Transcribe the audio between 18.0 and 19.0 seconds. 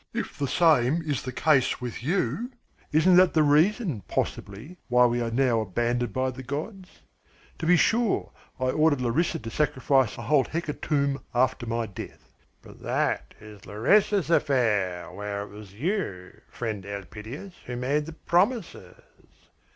the promises."